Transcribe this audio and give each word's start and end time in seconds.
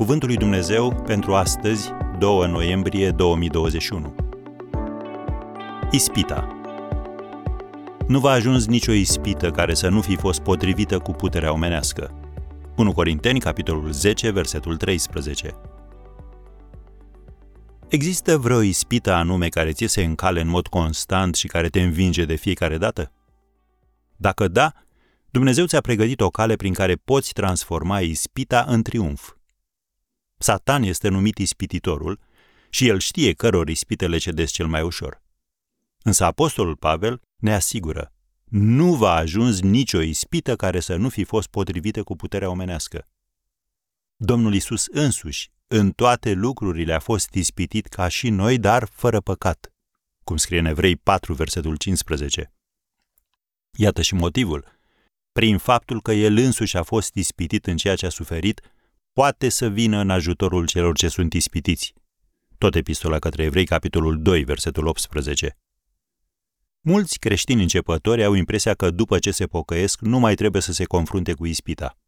Cuvântul 0.00 0.28
lui 0.28 0.36
Dumnezeu 0.36 1.02
pentru 1.06 1.34
astăzi, 1.34 1.90
2 2.18 2.48
noiembrie 2.48 3.10
2021. 3.10 4.14
Ispita. 5.90 6.60
Nu 8.08 8.18
va 8.18 8.30
ajuns 8.30 8.66
nicio 8.66 8.92
ispită 8.92 9.50
care 9.50 9.74
să 9.74 9.88
nu 9.88 10.00
fi 10.00 10.16
fost 10.16 10.40
potrivită 10.40 10.98
cu 10.98 11.12
puterea 11.12 11.52
omenească. 11.52 12.14
1 12.76 12.92
Corinteni, 12.92 13.40
capitolul 13.40 13.92
10, 13.92 14.30
versetul 14.30 14.76
13. 14.76 15.54
Există 17.88 18.38
vreo 18.38 18.60
ispită 18.60 19.12
anume 19.12 19.48
care 19.48 19.72
ți 19.72 19.86
se 19.86 20.02
încale 20.02 20.40
în 20.40 20.48
mod 20.48 20.66
constant 20.66 21.34
și 21.34 21.46
care 21.46 21.68
te 21.68 21.80
învinge 21.80 22.24
de 22.24 22.34
fiecare 22.34 22.78
dată? 22.78 23.12
Dacă 24.16 24.48
da, 24.48 24.72
Dumnezeu 25.30 25.66
ți-a 25.66 25.80
pregătit 25.80 26.20
o 26.20 26.30
cale 26.30 26.56
prin 26.56 26.72
care 26.72 26.94
poți 26.94 27.32
transforma 27.32 28.00
ispita 28.00 28.64
în 28.68 28.82
triumf. 28.82 29.32
Satan 30.42 30.82
este 30.82 31.08
numit 31.08 31.38
ispititorul 31.38 32.20
și 32.70 32.88
el 32.88 32.98
știe 32.98 33.32
căror 33.32 33.68
ispite 33.68 34.08
le 34.08 34.18
cedesc 34.18 34.52
cel 34.52 34.66
mai 34.66 34.82
ușor. 34.82 35.22
Însă 36.02 36.24
apostolul 36.24 36.76
Pavel 36.76 37.20
ne 37.36 37.54
asigură, 37.54 38.12
nu 38.44 38.94
va 38.94 39.14
ajuns 39.14 39.60
nicio 39.60 40.00
ispită 40.00 40.56
care 40.56 40.80
să 40.80 40.96
nu 40.96 41.08
fi 41.08 41.24
fost 41.24 41.48
potrivită 41.48 42.02
cu 42.02 42.16
puterea 42.16 42.48
omenească. 42.48 43.08
Domnul 44.16 44.54
Isus 44.54 44.86
însuși, 44.86 45.50
în 45.66 45.90
toate 45.90 46.32
lucrurile, 46.32 46.92
a 46.92 46.98
fost 46.98 47.34
ispitit 47.34 47.86
ca 47.86 48.08
și 48.08 48.28
noi, 48.28 48.58
dar 48.58 48.84
fără 48.84 49.20
păcat, 49.20 49.72
cum 50.24 50.36
scrie 50.36 50.58
în 50.58 50.64
Evrei 50.64 50.96
4, 50.96 51.34
versetul 51.34 51.76
15. 51.76 52.52
Iată 53.70 54.02
și 54.02 54.14
motivul. 54.14 54.78
Prin 55.32 55.58
faptul 55.58 56.02
că 56.02 56.12
el 56.12 56.36
însuși 56.36 56.76
a 56.76 56.82
fost 56.82 57.14
ispitit 57.14 57.66
în 57.66 57.76
ceea 57.76 57.96
ce 57.96 58.06
a 58.06 58.10
suferit, 58.10 58.60
poate 59.20 59.48
să 59.48 59.68
vină 59.68 59.98
în 59.98 60.10
ajutorul 60.10 60.66
celor 60.66 60.96
ce 60.96 61.08
sunt 61.08 61.32
ispitiți. 61.32 61.94
Tot 62.58 62.74
epistola 62.74 63.18
către 63.18 63.42
Evrei, 63.42 63.66
capitolul 63.66 64.22
2, 64.22 64.44
versetul 64.44 64.86
18. 64.86 65.56
Mulți 66.80 67.18
creștini 67.18 67.62
începători 67.62 68.24
au 68.24 68.34
impresia 68.34 68.74
că 68.74 68.90
după 68.90 69.18
ce 69.18 69.30
se 69.30 69.46
pocăiesc 69.46 70.00
nu 70.00 70.18
mai 70.18 70.34
trebuie 70.34 70.62
să 70.62 70.72
se 70.72 70.84
confrunte 70.84 71.32
cu 71.32 71.46
ispita. 71.46 71.98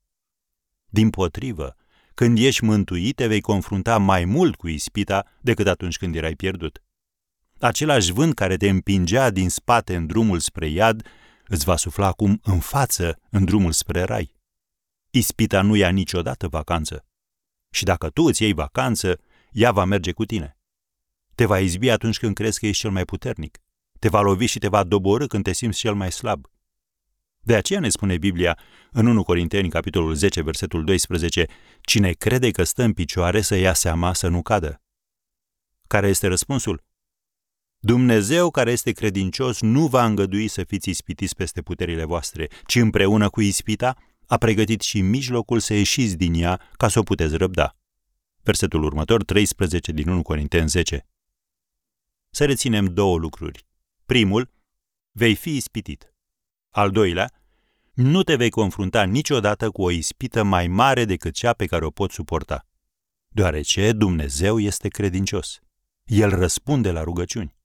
Din 0.87 1.11
potrivă, 1.11 1.77
când 2.15 2.39
ești 2.39 2.65
mântuit, 2.65 3.17
te 3.17 3.27
vei 3.27 3.41
confrunta 3.41 3.99
mai 3.99 4.25
mult 4.25 4.55
cu 4.55 4.69
ispita 4.69 5.27
decât 5.41 5.67
atunci 5.67 5.97
când 5.97 6.15
erai 6.15 6.35
pierdut. 6.35 6.83
Același 7.59 8.13
vânt 8.13 8.35
care 8.35 8.57
te 8.57 8.69
împingea 8.69 9.31
din 9.31 9.49
spate 9.49 9.97
în 9.97 10.07
drumul 10.07 10.39
spre 10.39 10.69
iad 10.69 11.07
îți 11.47 11.65
va 11.65 11.77
sufla 11.77 12.07
acum 12.07 12.41
în 12.43 12.59
față 12.59 13.19
în 13.31 13.45
drumul 13.45 13.73
spre 13.73 14.03
rai. 14.03 14.41
Ispita 15.15 15.63
nu 15.63 15.77
ia 15.77 15.91
niciodată 15.91 16.49
vacanță. 16.49 17.07
Și 17.71 17.85
dacă 17.85 18.11
tu 18.11 18.23
îți 18.23 18.43
iei 18.43 18.53
vacanță, 18.53 19.21
ea 19.51 19.73
va 19.73 19.85
merge 19.85 20.13
cu 20.13 20.25
tine. 20.25 20.59
Te 21.35 21.45
va 21.45 21.59
izbi 21.59 21.89
atunci 21.89 22.19
când 22.19 22.35
crezi 22.35 22.59
că 22.59 22.67
ești 22.67 22.81
cel 22.81 22.91
mai 22.91 23.05
puternic. 23.05 23.59
Te 23.99 24.09
va 24.09 24.21
lovi 24.21 24.47
și 24.47 24.59
te 24.59 24.69
va 24.69 24.85
doborâ 24.85 25.27
când 25.27 25.45
te 25.45 25.53
simți 25.53 25.79
cel 25.79 25.95
mai 25.95 26.13
slab. 26.13 26.47
De 27.41 27.57
aceea 27.57 27.81
ne 27.81 27.89
spune 27.89 28.19
Biblia 28.19 28.59
în 28.91 29.07
1 29.07 29.23
Corinteni, 29.23 29.69
capitolul 29.69 30.15
10, 30.15 30.43
versetul 30.43 30.85
12, 30.85 31.47
cine 31.81 32.13
crede 32.13 32.51
că 32.51 32.63
stă 32.63 32.83
în 32.83 32.93
picioare 32.93 33.41
să 33.41 33.55
ia 33.55 33.73
seama 33.75 34.13
să 34.13 34.29
nu 34.29 34.43
cadă. 34.43 34.83
Care 35.87 36.09
este 36.09 36.27
răspunsul? 36.27 36.85
Dumnezeu 37.79 38.51
care 38.51 38.71
este 38.71 38.93
credincios 38.93 39.61
nu 39.61 39.87
va 39.87 40.05
îngădui 40.05 40.49
să 40.49 40.65
fiți 40.65 40.91
ispitiți 40.91 41.35
peste 41.35 41.63
puterile 41.63 42.05
voastre, 42.05 42.49
ci 42.67 42.75
împreună 42.75 43.29
cu 43.29 43.41
ispita 43.41 43.97
a 44.33 44.39
pregătit 44.39 44.81
și 44.81 45.01
mijlocul 45.01 45.61
să 45.61 45.75
ieșiți 45.75 46.17
din 46.17 46.35
ea 46.35 46.61
ca 46.77 46.89
să 46.89 46.99
o 46.99 47.03
puteți 47.03 47.37
răbda. 47.37 47.77
Versetul 48.43 48.83
următor, 48.83 49.25
13 49.25 49.93
din 49.93 50.09
1 50.09 50.23
Corinteni 50.23 50.69
10. 50.69 51.07
Să 52.31 52.45
reținem 52.45 52.87
două 52.87 53.19
lucruri. 53.19 53.67
Primul, 54.07 54.51
vei 55.11 55.35
fi 55.35 55.57
ispitit. 55.57 56.15
Al 56.71 56.91
doilea, 56.91 57.31
nu 57.93 58.23
te 58.23 58.37
vei 58.37 58.51
confrunta 58.51 59.03
niciodată 59.03 59.71
cu 59.71 59.83
o 59.83 59.91
ispită 59.91 60.43
mai 60.43 60.69
mare 60.69 61.05
decât 61.05 61.35
cea 61.35 61.53
pe 61.53 61.67
care 61.67 61.85
o 61.85 61.91
poți 61.91 62.15
suporta. 62.15 62.67
Deoarece 63.29 63.93
Dumnezeu 63.93 64.59
este 64.59 64.89
credincios. 64.89 65.61
El 66.05 66.31
răspunde 66.31 66.91
la 66.91 67.03
rugăciuni. 67.03 67.57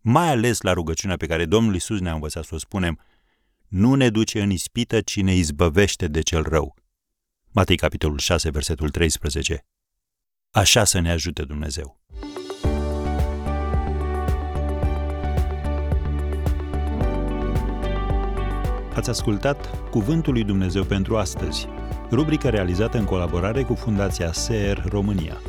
Mai 0.00 0.28
ales 0.28 0.60
la 0.60 0.72
rugăciunea 0.72 1.16
pe 1.16 1.26
care 1.26 1.46
Domnul 1.46 1.74
Isus 1.74 2.00
ne-a 2.00 2.14
învățat 2.14 2.44
să 2.44 2.54
o 2.54 2.58
spunem, 2.58 3.00
nu 3.70 3.94
ne 3.94 4.10
duce 4.10 4.40
în 4.42 4.50
ispită, 4.50 5.00
ci 5.00 5.20
ne 5.20 5.34
izbăvește 5.34 6.08
de 6.08 6.20
cel 6.20 6.42
rău. 6.42 6.74
Matei, 7.50 7.76
capitolul 7.76 8.18
6, 8.18 8.50
versetul 8.50 8.90
13. 8.90 9.66
Așa 10.50 10.84
să 10.84 11.00
ne 11.00 11.10
ajute 11.10 11.44
Dumnezeu. 11.44 12.00
Ați 18.94 19.10
ascultat 19.10 19.90
Cuvântul 19.90 20.32
lui 20.32 20.44
Dumnezeu 20.44 20.84
pentru 20.84 21.16
astăzi, 21.16 21.66
rubrica 22.10 22.50
realizată 22.50 22.98
în 22.98 23.04
colaborare 23.04 23.62
cu 23.62 23.74
Fundația 23.74 24.32
SER 24.32 24.84
România. 24.88 25.40